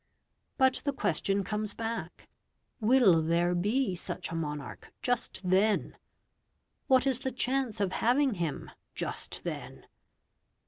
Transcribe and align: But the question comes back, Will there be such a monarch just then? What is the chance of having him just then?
But 0.57 0.81
the 0.83 0.93
question 0.93 1.43
comes 1.43 1.75
back, 1.75 2.27
Will 2.79 3.21
there 3.21 3.53
be 3.53 3.93
such 3.93 4.31
a 4.31 4.35
monarch 4.35 4.91
just 5.03 5.41
then? 5.43 5.95
What 6.87 7.05
is 7.05 7.19
the 7.19 7.31
chance 7.31 7.79
of 7.79 7.91
having 7.91 8.33
him 8.33 8.71
just 8.95 9.41
then? 9.43 9.85